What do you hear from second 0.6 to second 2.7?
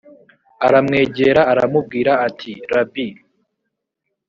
aramwegera aramubwira ati